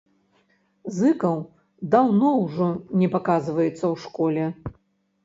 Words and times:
Зыкаў 0.95 1.35
даўно 1.95 2.31
ўжо 2.45 2.71
не 3.03 3.11
паказваецца 3.17 3.71
ў 3.73 3.95
школе. 4.07 4.49